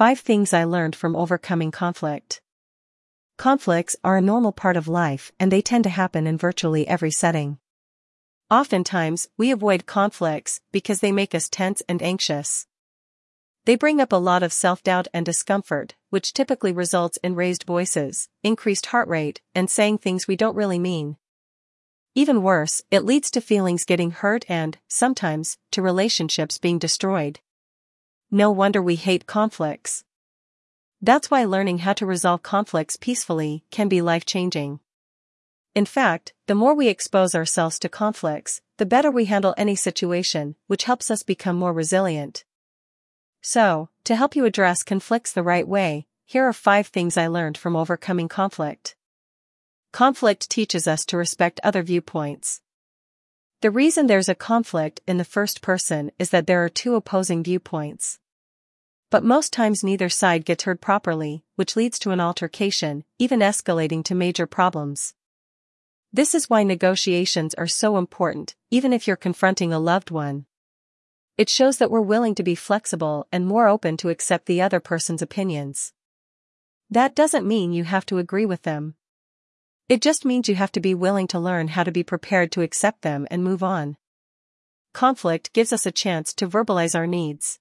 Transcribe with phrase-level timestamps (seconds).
[0.00, 2.40] 5 Things I Learned from Overcoming Conflict.
[3.36, 7.10] Conflicts are a normal part of life and they tend to happen in virtually every
[7.10, 7.58] setting.
[8.50, 12.66] Oftentimes, we avoid conflicts because they make us tense and anxious.
[13.66, 18.30] They bring up a lot of self-doubt and discomfort, which typically results in raised voices,
[18.42, 21.18] increased heart rate, and saying things we don't really mean.
[22.14, 27.40] Even worse, it leads to feelings getting hurt and, sometimes, to relationships being destroyed.
[28.32, 30.04] No wonder we hate conflicts.
[31.02, 34.78] That's why learning how to resolve conflicts peacefully can be life-changing.
[35.74, 40.54] In fact, the more we expose ourselves to conflicts, the better we handle any situation,
[40.68, 42.44] which helps us become more resilient.
[43.42, 47.58] So, to help you address conflicts the right way, here are five things I learned
[47.58, 48.94] from overcoming conflict.
[49.90, 52.60] Conflict teaches us to respect other viewpoints.
[53.62, 57.42] The reason there's a conflict in the first person is that there are two opposing
[57.42, 58.18] viewpoints.
[59.10, 64.02] But most times neither side gets heard properly, which leads to an altercation, even escalating
[64.04, 65.12] to major problems.
[66.10, 70.46] This is why negotiations are so important, even if you're confronting a loved one.
[71.36, 74.80] It shows that we're willing to be flexible and more open to accept the other
[74.80, 75.92] person's opinions.
[76.88, 78.94] That doesn't mean you have to agree with them.
[79.90, 82.62] It just means you have to be willing to learn how to be prepared to
[82.62, 83.96] accept them and move on.
[84.94, 87.58] Conflict gives us a chance to verbalize our needs.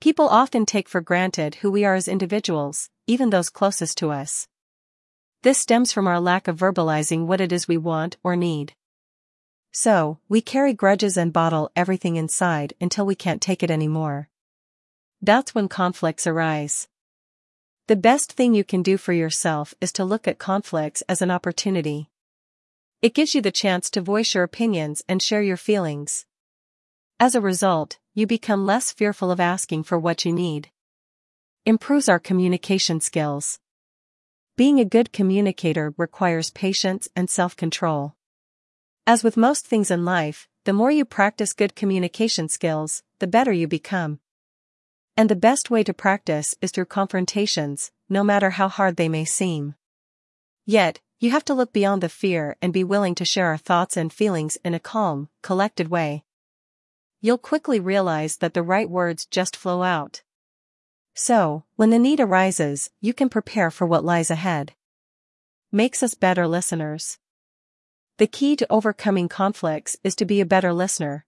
[0.00, 4.46] People often take for granted who we are as individuals, even those closest to us.
[5.42, 8.74] This stems from our lack of verbalizing what it is we want or need.
[9.72, 14.28] So, we carry grudges and bottle everything inside until we can't take it anymore.
[15.20, 16.86] That's when conflicts arise.
[17.86, 21.30] The best thing you can do for yourself is to look at conflicts as an
[21.30, 22.08] opportunity.
[23.02, 26.24] It gives you the chance to voice your opinions and share your feelings.
[27.20, 30.70] As a result, you become less fearful of asking for what you need.
[31.66, 33.60] Improves our communication skills.
[34.56, 38.14] Being a good communicator requires patience and self-control.
[39.06, 43.52] As with most things in life, the more you practice good communication skills, the better
[43.52, 44.20] you become.
[45.16, 49.24] And the best way to practice is through confrontations, no matter how hard they may
[49.24, 49.74] seem.
[50.66, 53.96] Yet, you have to look beyond the fear and be willing to share our thoughts
[53.96, 56.24] and feelings in a calm, collected way.
[57.20, 60.22] You'll quickly realize that the right words just flow out.
[61.14, 64.74] So, when the need arises, you can prepare for what lies ahead.
[65.70, 67.18] Makes us better listeners.
[68.18, 71.24] The key to overcoming conflicts is to be a better listener.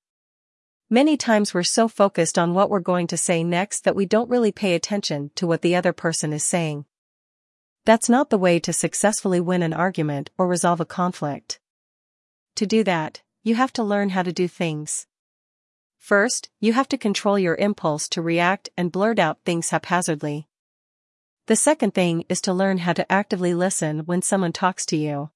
[0.89, 4.31] Many times we're so focused on what we're going to say next that we don't
[4.31, 6.85] really pay attention to what the other person is saying.
[7.85, 11.59] That's not the way to successfully win an argument or resolve a conflict.
[12.55, 15.09] To do that, you have to learn how to do things.
[15.99, 20.47] First, you have to control your impulse to react and blurt out things haphazardly.
[21.47, 25.31] The second thing is to learn how to actively listen when someone talks to you.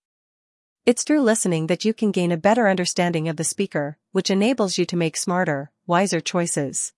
[0.87, 4.79] It's through listening that you can gain a better understanding of the speaker, which enables
[4.79, 6.95] you to make smarter, wiser choices.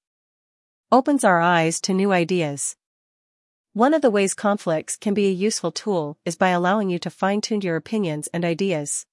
[0.92, 2.76] Opens our eyes to new ideas.
[3.72, 7.10] One of the ways conflicts can be a useful tool is by allowing you to
[7.10, 9.04] fine-tune your opinions and ideas.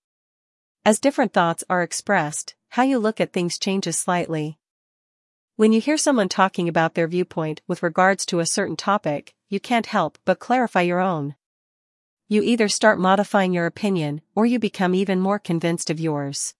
[0.85, 4.59] As different thoughts are expressed, how you look at things changes slightly.
[5.55, 9.59] When you hear someone talking about their viewpoint with regards to a certain topic, you
[9.59, 11.35] can't help but clarify your own.
[12.31, 16.53] You either start modifying your opinion or you become even more convinced of yours.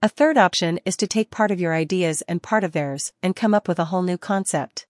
[0.00, 3.36] A third option is to take part of your ideas and part of theirs and
[3.36, 4.86] come up with a whole new concept.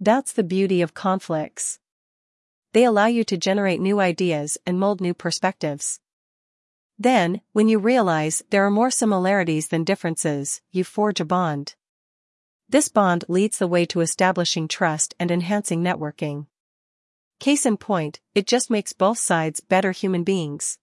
[0.00, 1.78] That's the beauty of conflicts.
[2.72, 6.00] They allow you to generate new ideas and mold new perspectives.
[6.98, 11.74] Then, when you realize there are more similarities than differences, you forge a bond.
[12.66, 16.46] This bond leads the way to establishing trust and enhancing networking.
[17.38, 20.78] Case in point, it just makes both sides better human beings.